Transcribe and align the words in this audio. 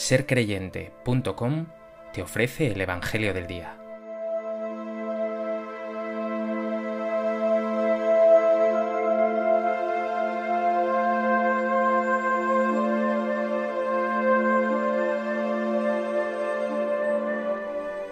sercreyente.com 0.00 1.66
te 2.14 2.22
ofrece 2.22 2.72
el 2.72 2.80
Evangelio 2.80 3.34
del 3.34 3.46
Día. 3.46 3.76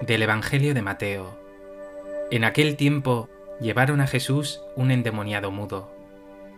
Del 0.03 0.23
Evangelio 0.23 0.75
de 0.75 0.83
Mateo. 0.83 1.39
En 2.31 2.45
aquel 2.45 2.77
tiempo 2.77 3.31
llevaron 3.61 4.03
a 4.03 4.07
Jesús 4.07 4.61
un 4.77 4.91
endemoniado 4.91 5.51
mudo, 5.51 5.91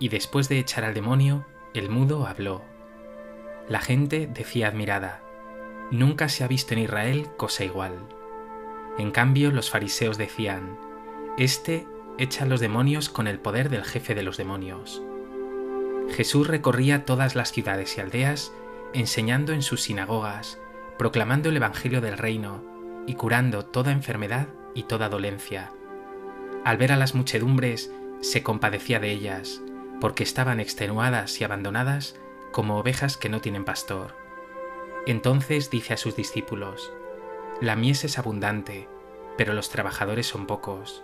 y 0.01 0.09
después 0.09 0.49
de 0.49 0.59
echar 0.59 0.83
al 0.85 0.93
demonio, 0.93 1.47
el 1.73 1.89
mudo 1.89 2.27
habló. 2.27 2.80
La 3.71 3.81
gente 3.81 4.27
decía 4.27 4.67
admirada, 4.67 5.23
Nunca 5.93 6.29
se 6.29 6.43
ha 6.43 6.49
visto 6.49 6.75
en 6.75 6.81
Israel 6.81 7.29
cosa 7.37 7.65
igual. 7.65 7.93
En 8.99 9.13
cambio, 9.13 9.53
los 9.53 9.71
fariseos 9.71 10.19
decían, 10.19 10.77
Este 11.39 11.87
echa 12.19 12.47
los 12.47 12.59
demonios 12.59 13.09
con 13.11 13.29
el 13.29 13.39
poder 13.39 13.71
del 13.71 13.85
jefe 13.85 14.17
de 14.17 14.25
los 14.25 14.37
demonios. 14.37 15.01
Jesús 16.11 16.49
recorría 16.49 17.05
todas 17.05 17.37
las 17.37 17.53
ciudades 17.53 17.97
y 17.97 18.01
aldeas, 18.01 18.53
enseñando 18.93 19.53
en 19.53 19.63
sus 19.63 19.83
sinagogas, 19.83 20.59
proclamando 20.99 21.49
el 21.49 21.57
Evangelio 21.57 22.01
del 22.01 22.19
reino 22.19 22.65
y 23.07 23.15
curando 23.15 23.65
toda 23.65 23.93
enfermedad 23.93 24.49
y 24.75 24.83
toda 24.83 25.09
dolencia. 25.09 25.71
Al 26.65 26.77
ver 26.77 26.91
a 26.91 26.97
las 26.97 27.15
muchedumbres, 27.15 27.93
se 28.21 28.43
compadecía 28.43 28.99
de 28.99 29.13
ellas, 29.13 29.63
porque 30.01 30.25
estaban 30.25 30.59
extenuadas 30.59 31.41
y 31.41 31.45
abandonadas 31.45 32.17
como 32.53 32.79
ovejas 32.79 33.17
que 33.17 33.29
no 33.29 33.41
tienen 33.41 33.65
pastor. 33.65 34.17
Entonces 35.07 35.71
dice 35.71 35.95
a 35.95 35.97
sus 35.97 36.17
discípulos, 36.17 36.93
La 37.61 37.77
mies 37.77 38.05
es 38.05 38.19
abundante, 38.19 38.89
pero 39.37 39.55
los 39.55 39.71
trabajadores 39.71 40.27
son 40.27 40.47
pocos. 40.47 41.03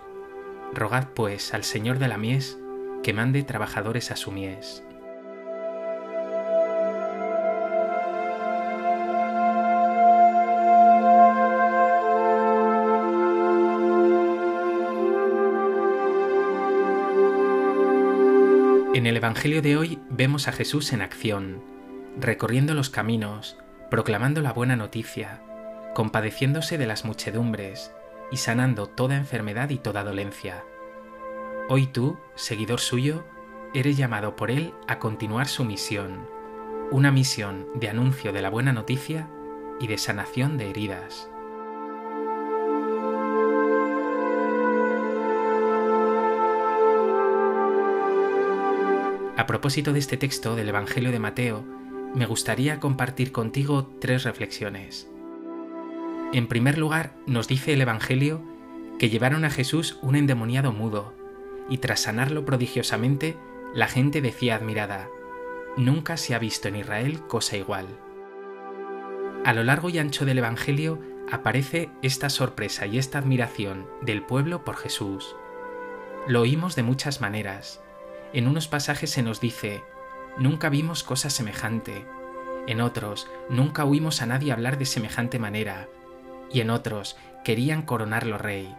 Rogad 0.73 1.09
pues 1.13 1.53
al 1.53 1.63
Señor 1.63 1.99
de 1.99 2.07
la 2.07 2.17
mies 2.17 2.59
que 3.03 3.13
mande 3.13 3.43
trabajadores 3.43 4.11
a 4.11 4.15
su 4.15 4.31
mies. 4.31 4.83
En 18.97 19.05
el 19.05 19.15
Evangelio 19.15 19.61
de 19.61 19.77
hoy 19.77 19.99
vemos 20.09 20.47
a 20.47 20.51
Jesús 20.51 20.91
en 20.91 21.03
acción, 21.03 21.63
recorriendo 22.19 22.73
los 22.73 22.89
caminos, 22.89 23.55
proclamando 23.91 24.41
la 24.41 24.53
buena 24.53 24.75
noticia, 24.75 25.39
compadeciéndose 25.93 26.79
de 26.79 26.87
las 26.87 27.05
muchedumbres 27.05 27.91
y 28.31 28.37
sanando 28.37 28.87
toda 28.87 29.15
enfermedad 29.15 29.69
y 29.69 29.77
toda 29.77 30.03
dolencia. 30.03 30.63
Hoy 31.69 31.85
tú, 31.85 32.17
seguidor 32.33 32.79
suyo, 32.79 33.23
eres 33.75 33.97
llamado 33.97 34.35
por 34.35 34.49
Él 34.49 34.73
a 34.87 34.97
continuar 34.97 35.47
su 35.47 35.63
misión, 35.63 36.27
una 36.89 37.11
misión 37.11 37.67
de 37.75 37.89
anuncio 37.89 38.33
de 38.33 38.41
la 38.41 38.49
buena 38.49 38.73
noticia 38.73 39.29
y 39.79 39.85
de 39.85 39.99
sanación 39.99 40.57
de 40.57 40.71
heridas. 40.71 41.29
A 49.37 49.45
propósito 49.45 49.93
de 49.93 49.99
este 49.99 50.17
texto 50.17 50.55
del 50.55 50.69
Evangelio 50.69 51.11
de 51.11 51.19
Mateo, 51.19 51.63
me 52.15 52.25
gustaría 52.25 52.79
compartir 52.79 53.31
contigo 53.31 53.85
tres 54.01 54.23
reflexiones. 54.23 55.07
En 56.33 56.47
primer 56.47 56.79
lugar, 56.79 57.13
nos 57.27 57.47
dice 57.47 57.73
el 57.73 57.81
Evangelio 57.81 58.41
que 58.97 59.11
llevaron 59.11 59.45
a 59.45 59.51
Jesús 59.51 59.99
un 60.01 60.15
endemoniado 60.15 60.71
mudo, 60.71 61.13
y 61.69 61.77
tras 61.77 61.99
sanarlo 61.99 62.45
prodigiosamente, 62.45 63.37
la 63.75 63.87
gente 63.87 64.21
decía 64.21 64.55
admirada, 64.55 65.07
Nunca 65.77 66.17
se 66.17 66.33
ha 66.33 66.39
visto 66.39 66.67
en 66.67 66.77
Israel 66.77 67.21
cosa 67.27 67.57
igual. 67.57 67.85
A 69.45 69.53
lo 69.53 69.63
largo 69.63 69.91
y 69.91 69.99
ancho 69.99 70.25
del 70.25 70.39
Evangelio 70.39 70.99
aparece 71.31 71.91
esta 72.01 72.31
sorpresa 72.31 72.87
y 72.87 72.97
esta 72.97 73.19
admiración 73.19 73.85
del 74.01 74.23
pueblo 74.23 74.63
por 74.63 74.77
Jesús. 74.77 75.35
Lo 76.25 76.41
oímos 76.41 76.75
de 76.75 76.81
muchas 76.81 77.21
maneras, 77.21 77.83
en 78.33 78.47
unos 78.47 78.67
pasajes 78.67 79.09
se 79.09 79.23
nos 79.23 79.39
dice, 79.39 79.83
nunca 80.37 80.69
vimos 80.69 81.03
cosa 81.03 81.29
semejante. 81.29 82.05
En 82.67 82.81
otros, 82.81 83.27
nunca 83.49 83.85
oímos 83.85 84.21
a 84.21 84.25
nadie 84.25 84.51
hablar 84.51 84.77
de 84.77 84.85
semejante 84.85 85.39
manera. 85.39 85.87
Y 86.51 86.61
en 86.61 86.69
otros, 86.69 87.15
querían 87.43 87.81
coronarlo 87.81 88.37
rey. 88.37 88.75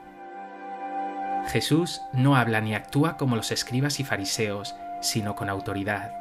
Jesús 1.48 2.02
no 2.12 2.36
habla 2.36 2.60
ni 2.60 2.74
actúa 2.74 3.16
como 3.16 3.36
los 3.36 3.50
escribas 3.50 4.00
y 4.00 4.04
fariseos, 4.04 4.74
sino 5.00 5.34
con 5.34 5.48
autoridad. 5.48 6.12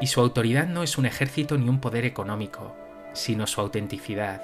Y 0.00 0.06
su 0.06 0.20
autoridad 0.20 0.66
no 0.66 0.82
es 0.82 0.96
un 0.96 1.04
ejército 1.04 1.58
ni 1.58 1.68
un 1.68 1.80
poder 1.80 2.06
económico, 2.06 2.74
sino 3.12 3.46
su 3.46 3.60
autenticidad. 3.60 4.42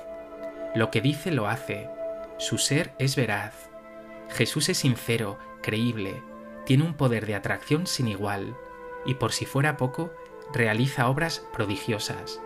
Lo 0.75 0.91
que 0.91 1.01
dice 1.01 1.31
lo 1.31 1.49
hace. 1.49 1.89
Su 2.37 2.59
ser 2.59 2.93
es 2.99 3.17
veraz. 3.17 3.55
Jesús 4.29 4.69
es 4.69 4.77
sincero, 4.77 5.39
creíble, 5.63 6.23
tiene 6.67 6.83
un 6.83 6.95
poder 6.95 7.27
de 7.27 7.37
atracción 7.37 7.87
sin 7.87 8.09
igual, 8.09 8.57
y 9.07 9.15
por 9.15 9.33
si 9.33 9.47
fuera 9.47 9.77
poco, 9.77 10.13
realiza 10.53 11.09
obras 11.09 11.47
prodigiosas. 11.53 12.43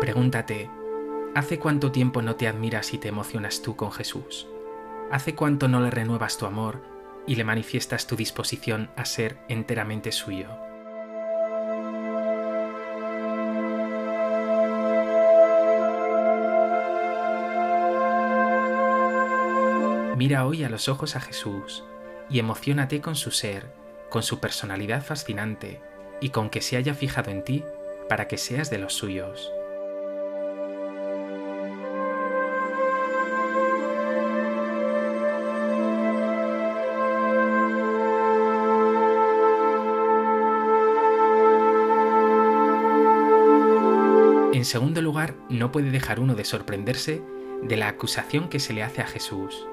Pregúntate, 0.00 0.70
¿hace 1.34 1.58
cuánto 1.58 1.90
tiempo 1.90 2.22
no 2.22 2.36
te 2.36 2.46
admiras 2.46 2.94
y 2.94 2.98
te 2.98 3.08
emocionas 3.08 3.60
tú 3.60 3.74
con 3.74 3.90
Jesús? 3.90 4.46
¿Hace 5.10 5.34
cuánto 5.34 5.68
no 5.68 5.80
le 5.80 5.90
renuevas 5.90 6.38
tu 6.38 6.46
amor 6.46 6.80
y 7.26 7.34
le 7.34 7.44
manifiestas 7.44 8.06
tu 8.06 8.14
disposición 8.14 8.88
a 8.96 9.04
ser 9.04 9.36
enteramente 9.48 10.12
suyo? 10.12 10.48
Mira 20.16 20.46
hoy 20.46 20.62
a 20.62 20.68
los 20.68 20.88
ojos 20.88 21.16
a 21.16 21.20
Jesús 21.20 21.84
y 22.28 22.38
emocionate 22.38 23.00
con 23.00 23.16
su 23.16 23.30
ser, 23.30 23.66
con 24.10 24.22
su 24.22 24.40
personalidad 24.40 25.02
fascinante 25.02 25.80
y 26.20 26.30
con 26.30 26.50
que 26.50 26.60
se 26.60 26.76
haya 26.76 26.94
fijado 26.94 27.30
en 27.30 27.44
ti 27.44 27.64
para 28.08 28.28
que 28.28 28.38
seas 28.38 28.70
de 28.70 28.78
los 28.78 28.94
suyos. 28.94 29.52
En 44.52 44.64
segundo 44.64 45.02
lugar, 45.02 45.34
no 45.50 45.70
puede 45.70 45.90
dejar 45.90 46.18
uno 46.18 46.34
de 46.34 46.44
sorprenderse 46.44 47.22
de 47.62 47.76
la 47.76 47.88
acusación 47.88 48.48
que 48.48 48.58
se 48.58 48.72
le 48.72 48.82
hace 48.82 49.02
a 49.02 49.06
Jesús. 49.06 49.66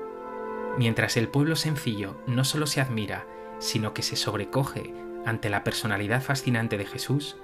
Mientras 0.78 1.17
el 1.17 1.28
pueblo 1.28 1.56
sencillo 1.56 2.17
no 2.25 2.44
solo 2.44 2.66
se 2.66 2.81
admira, 2.81 3.25
sino 3.59 3.94
que 3.94 4.01
se 4.01 4.16
sobrecoge 4.16 4.94
ante 5.25 5.50
la 5.50 5.63
personalidad 5.63 6.22
fascinante 6.22 6.78
de 6.78 6.85
Jesús, 6.85 7.38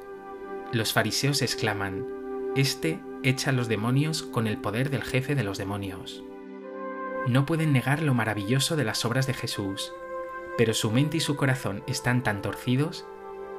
los 0.74 0.94
fariseos 0.94 1.42
exclaman, 1.42 2.06
Este 2.56 3.00
echa 3.24 3.52
a 3.52 3.54
los 3.54 3.68
demonios 3.68 4.24
con 4.24 4.48
el 4.48 4.58
poder 4.58 4.90
del 4.90 5.04
jefe 5.04 5.36
de 5.36 5.44
los 5.44 5.58
demonios. 5.58 6.24
No 7.28 7.46
pueden 7.46 7.74
negar 7.74 8.02
lo 8.02 8.14
maravilloso 8.14 8.76
de 8.76 8.84
las 8.84 9.06
obras 9.06 9.28
de 9.28 9.34
Jesús, 9.34 9.94
pero 10.58 10.74
su 10.74 10.92
mente 10.92 11.18
y 11.18 11.20
su 11.20 11.36
corazón 11.36 11.84
están 11.88 12.24
tan 12.24 12.42
torcidos 12.42 13.06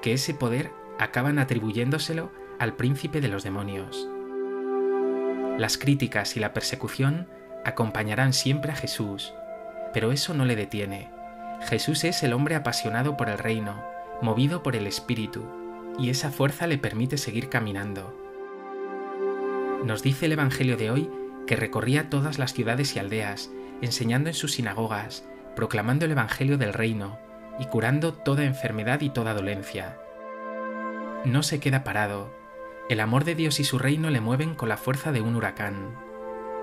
que 0.02 0.12
ese 0.12 0.34
poder 0.34 0.72
acaban 0.98 1.38
atribuyéndoselo 1.38 2.30
al 2.58 2.74
príncipe 2.76 3.20
de 3.20 3.28
los 3.28 3.42
demonios. 3.42 4.08
Las 5.58 5.78
críticas 5.78 6.36
y 6.36 6.40
la 6.40 6.52
persecución 6.52 7.28
acompañarán 7.64 8.32
siempre 8.32 8.72
a 8.72 8.76
Jesús, 8.76 9.34
pero 9.92 10.12
eso 10.12 10.34
no 10.34 10.44
le 10.44 10.56
detiene. 10.56 11.10
Jesús 11.62 12.04
es 12.04 12.22
el 12.22 12.32
hombre 12.32 12.54
apasionado 12.54 13.16
por 13.16 13.28
el 13.28 13.38
reino, 13.38 13.82
movido 14.22 14.62
por 14.62 14.76
el 14.76 14.86
Espíritu, 14.86 15.44
y 15.98 16.10
esa 16.10 16.30
fuerza 16.30 16.66
le 16.66 16.78
permite 16.78 17.18
seguir 17.18 17.48
caminando. 17.48 18.16
Nos 19.84 20.02
dice 20.02 20.26
el 20.26 20.32
Evangelio 20.32 20.76
de 20.76 20.90
hoy 20.90 21.10
que 21.46 21.56
recorría 21.56 22.10
todas 22.10 22.38
las 22.38 22.52
ciudades 22.52 22.94
y 22.96 22.98
aldeas, 22.98 23.50
enseñando 23.82 24.28
en 24.28 24.34
sus 24.34 24.52
sinagogas, 24.52 25.24
proclamando 25.56 26.04
el 26.04 26.12
Evangelio 26.12 26.58
del 26.58 26.72
reino 26.72 27.18
y 27.58 27.66
curando 27.66 28.14
toda 28.14 28.44
enfermedad 28.44 29.00
y 29.00 29.10
toda 29.10 29.34
dolencia. 29.34 29.98
No 31.24 31.42
se 31.42 31.60
queda 31.60 31.84
parado. 31.84 32.30
El 32.88 33.00
amor 33.00 33.24
de 33.24 33.34
Dios 33.34 33.60
y 33.60 33.64
su 33.64 33.78
reino 33.78 34.10
le 34.10 34.20
mueven 34.20 34.54
con 34.54 34.68
la 34.68 34.76
fuerza 34.76 35.12
de 35.12 35.20
un 35.20 35.36
huracán. 35.36 35.94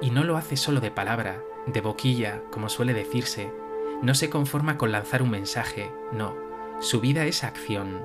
Y 0.02 0.10
no 0.10 0.24
lo 0.24 0.38
hace 0.38 0.58
solo 0.58 0.80
de 0.80 0.92
palabra, 0.92 1.42
de 1.68 1.82
boquilla, 1.82 2.42
como 2.52 2.70
suele 2.70 2.94
decirse, 2.94 3.52
no 4.02 4.16
se 4.16 4.30
conforma 4.30 4.78
con 4.78 4.92
lanzar 4.92 5.22
un 5.22 5.32
mensaje, 5.32 5.92
no, 6.12 6.36
su 6.80 7.02
vida 7.02 7.26
es 7.26 7.44
acción. 7.44 8.02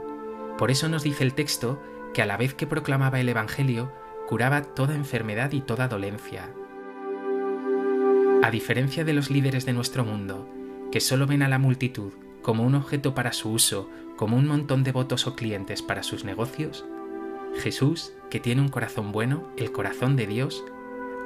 Por 0.58 0.70
eso 0.70 0.88
nos 0.88 1.02
dice 1.02 1.24
el 1.24 1.34
texto 1.34 1.80
que 2.14 2.22
a 2.22 2.26
la 2.26 2.36
vez 2.36 2.54
que 2.54 2.66
proclamaba 2.66 3.20
el 3.20 3.28
Evangelio, 3.28 3.92
curaba 4.28 4.62
toda 4.62 4.94
enfermedad 4.94 5.52
y 5.52 5.60
toda 5.60 5.88
dolencia. 5.88 6.50
A 8.42 8.50
diferencia 8.50 9.04
de 9.04 9.12
los 9.12 9.30
líderes 9.30 9.66
de 9.66 9.72
nuestro 9.72 10.04
mundo, 10.04 10.48
que 10.90 11.00
solo 11.00 11.26
ven 11.26 11.42
a 11.42 11.48
la 11.48 11.58
multitud 11.58 12.12
como 12.42 12.64
un 12.64 12.74
objeto 12.74 13.14
para 13.14 13.32
su 13.32 13.50
uso, 13.50 13.88
como 14.16 14.36
un 14.36 14.46
montón 14.46 14.82
de 14.82 14.92
votos 14.92 15.26
o 15.26 15.36
clientes 15.36 15.80
para 15.80 16.02
sus 16.02 16.24
negocios, 16.24 16.84
Jesús, 17.60 18.12
que 18.30 18.40
tiene 18.40 18.62
un 18.62 18.68
corazón 18.68 19.12
bueno, 19.12 19.48
el 19.56 19.72
corazón 19.72 20.16
de 20.16 20.26
Dios, 20.26 20.64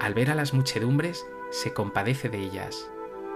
al 0.01 0.15
ver 0.15 0.31
a 0.31 0.35
las 0.35 0.53
muchedumbres, 0.53 1.27
se 1.51 1.73
compadece 1.73 2.29
de 2.29 2.39
ellas, 2.39 2.91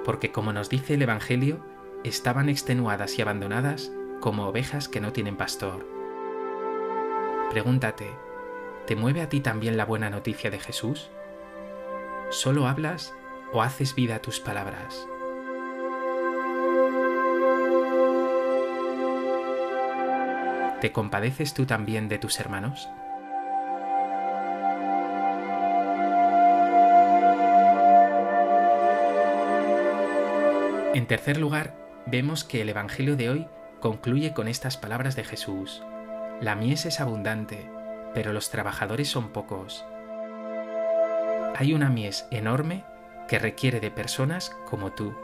porque 0.05 0.33
como 0.33 0.53
nos 0.53 0.69
dice 0.69 0.95
el 0.95 1.03
Evangelio, 1.03 1.65
estaban 2.05 2.49
extenuadas 2.49 3.19
y 3.19 3.23
abandonadas 3.23 3.93
como 4.21 4.47
ovejas 4.47 4.89
que 4.89 5.01
no 5.01 5.13
tienen 5.13 5.37
pastor. 5.37 5.87
Pregúntate, 7.51 8.11
¿te 8.87 8.95
mueve 8.97 9.23
a 9.23 9.29
ti 9.29 9.41
también 9.41 9.77
la 9.77 9.85
buena 9.85 10.11
noticia 10.11 10.51
de 10.51 10.61
Jesús? 10.61 11.11
¿Solo 12.31 12.69
hablas 12.69 13.15
o 13.53 13.63
haces 13.63 13.95
vida 13.95 14.17
a 14.17 14.23
tus 14.23 14.41
palabras? 14.41 15.07
¿Te 20.81 20.93
compadeces 20.93 21.53
tú 21.53 21.67
también 21.67 22.09
de 22.09 22.19
tus 22.19 22.41
hermanos? 22.41 22.89
En 30.93 31.07
tercer 31.07 31.39
lugar, 31.39 31.77
vemos 32.07 32.43
que 32.43 32.61
el 32.61 32.69
Evangelio 32.69 33.15
de 33.15 33.31
hoy 33.31 33.47
concluye 33.79 34.35
con 34.35 34.49
estas 34.49 34.77
palabras 34.77 35.15
de 35.15 35.23
Jesús. 35.23 35.85
La 36.41 36.57
mies 36.57 36.85
es 36.85 37.01
abundante, 37.01 37.71
pero 38.13 38.33
los 38.33 38.51
trabajadores 38.51 39.09
son 39.09 39.29
pocos. 39.29 39.85
Hay 41.55 41.75
una 41.75 41.91
mies 41.91 42.27
enorme 42.33 42.85
que 43.29 43.39
requiere 43.39 43.79
de 43.79 43.93
personas 43.93 44.51
como 44.69 44.91
tú. 44.91 45.15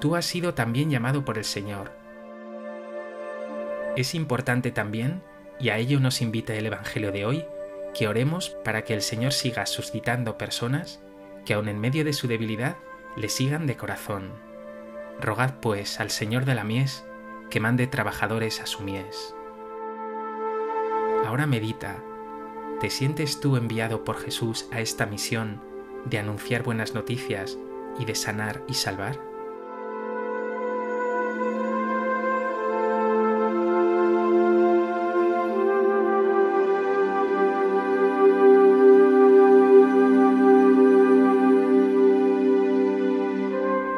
Tú 0.00 0.14
has 0.14 0.24
sido 0.24 0.54
también 0.54 0.88
llamado 0.88 1.24
por 1.24 1.36
el 1.36 1.44
Señor. 1.44 1.90
Es 3.96 4.14
importante 4.14 4.70
también, 4.70 5.20
y 5.58 5.70
a 5.70 5.78
ello 5.78 5.98
nos 5.98 6.22
invita 6.22 6.54
el 6.54 6.66
Evangelio 6.66 7.10
de 7.10 7.26
hoy, 7.26 7.44
que 7.92 8.06
oremos 8.06 8.50
para 8.64 8.82
que 8.82 8.94
el 8.94 9.02
Señor 9.02 9.32
siga 9.32 9.66
suscitando 9.66 10.38
personas 10.38 11.02
que 11.44 11.54
aun 11.54 11.68
en 11.68 11.80
medio 11.80 12.04
de 12.04 12.12
su 12.12 12.28
debilidad 12.28 12.76
le 13.16 13.28
sigan 13.28 13.66
de 13.66 13.76
corazón. 13.76 14.51
Rogad 15.20 15.54
pues 15.60 16.00
al 16.00 16.10
Señor 16.10 16.44
de 16.44 16.54
la 16.54 16.64
mies 16.64 17.04
que 17.50 17.60
mande 17.60 17.86
trabajadores 17.86 18.60
a 18.60 18.66
su 18.66 18.82
mies. 18.82 19.34
Ahora 21.24 21.46
medita, 21.46 22.02
¿te 22.80 22.90
sientes 22.90 23.40
tú 23.40 23.56
enviado 23.56 24.04
por 24.04 24.18
Jesús 24.18 24.68
a 24.72 24.80
esta 24.80 25.06
misión 25.06 25.60
de 26.04 26.18
anunciar 26.18 26.62
buenas 26.62 26.94
noticias 26.94 27.58
y 27.98 28.04
de 28.04 28.14
sanar 28.14 28.62
y 28.68 28.74
salvar? 28.74 29.31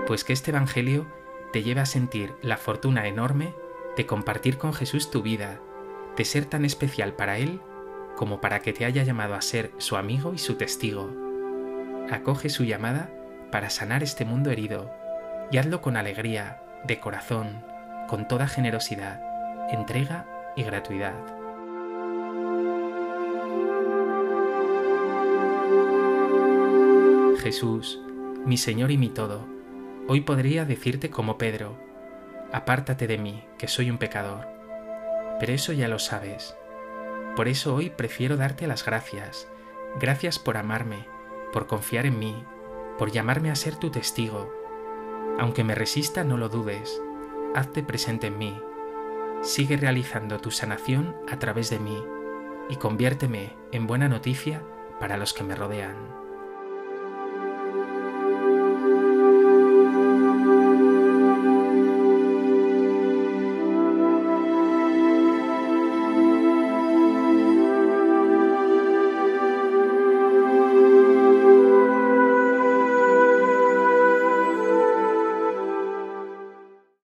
Pues 0.06 0.24
que 0.24 0.32
este 0.32 0.50
Evangelio 0.50 1.06
te 1.52 1.62
lleve 1.62 1.80
a 1.80 1.86
sentir 1.86 2.34
la 2.42 2.56
fortuna 2.56 3.06
enorme 3.06 3.54
de 3.96 4.06
compartir 4.06 4.58
con 4.58 4.74
Jesús 4.74 5.10
tu 5.10 5.22
vida, 5.22 5.60
de 6.16 6.24
ser 6.24 6.44
tan 6.46 6.64
especial 6.64 7.14
para 7.14 7.38
Él 7.38 7.60
como 8.16 8.40
para 8.40 8.60
que 8.60 8.72
te 8.72 8.84
haya 8.84 9.02
llamado 9.02 9.34
a 9.34 9.42
ser 9.42 9.72
su 9.78 9.96
amigo 9.96 10.34
y 10.34 10.38
su 10.38 10.54
testigo. 10.56 11.10
Acoge 12.10 12.48
su 12.48 12.64
llamada 12.64 13.10
para 13.50 13.70
sanar 13.70 14.02
este 14.02 14.24
mundo 14.24 14.50
herido 14.50 14.90
y 15.50 15.58
hazlo 15.58 15.80
con 15.80 15.96
alegría, 15.96 16.60
de 16.84 17.00
corazón, 17.00 17.64
con 18.08 18.28
toda 18.28 18.46
generosidad, 18.46 19.20
entrega 19.70 20.26
y 20.56 20.62
gratuidad. 20.64 21.14
Jesús, 27.40 28.00
mi 28.44 28.56
Señor 28.56 28.90
y 28.90 28.98
mi 28.98 29.08
todo, 29.08 29.53
Hoy 30.06 30.20
podría 30.20 30.66
decirte 30.66 31.08
como 31.08 31.38
Pedro, 31.38 31.78
apártate 32.52 33.06
de 33.06 33.16
mí, 33.16 33.42
que 33.56 33.68
soy 33.68 33.90
un 33.90 33.96
pecador. 33.96 34.46
Pero 35.40 35.54
eso 35.54 35.72
ya 35.72 35.88
lo 35.88 35.98
sabes. 35.98 36.54
Por 37.36 37.48
eso 37.48 37.74
hoy 37.74 37.88
prefiero 37.88 38.36
darte 38.36 38.66
las 38.66 38.84
gracias. 38.84 39.48
Gracias 39.98 40.38
por 40.38 40.58
amarme, 40.58 41.06
por 41.54 41.66
confiar 41.66 42.04
en 42.04 42.18
mí, 42.18 42.44
por 42.98 43.12
llamarme 43.12 43.50
a 43.50 43.54
ser 43.54 43.76
tu 43.76 43.90
testigo. 43.90 44.52
Aunque 45.38 45.64
me 45.64 45.74
resista, 45.74 46.22
no 46.22 46.36
lo 46.36 46.50
dudes. 46.50 47.00
Hazte 47.54 47.82
presente 47.82 48.26
en 48.26 48.36
mí. 48.36 48.60
Sigue 49.40 49.78
realizando 49.78 50.38
tu 50.38 50.50
sanación 50.50 51.16
a 51.32 51.38
través 51.38 51.70
de 51.70 51.78
mí 51.78 52.04
y 52.68 52.76
conviérteme 52.76 53.56
en 53.72 53.86
buena 53.86 54.10
noticia 54.10 54.62
para 55.00 55.16
los 55.16 55.32
que 55.32 55.44
me 55.44 55.54
rodean. 55.54 56.23